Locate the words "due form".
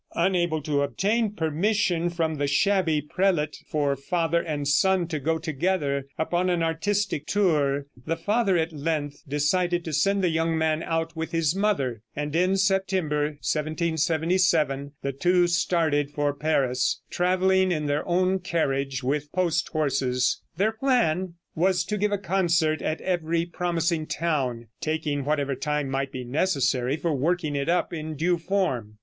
28.15-28.97